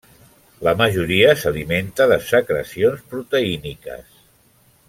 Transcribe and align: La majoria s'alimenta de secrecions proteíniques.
La 0.67 0.71
majoria 0.79 1.35
s'alimenta 1.43 2.09
de 2.13 2.19
secrecions 2.31 3.07
proteíniques. 3.15 4.21